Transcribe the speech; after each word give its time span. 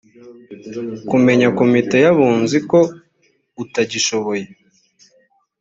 kumenya 1.09 1.47
komite 1.57 1.95
y‘abunzi 2.05 2.57
ko 2.69 2.79
utagishoboye 3.63 4.45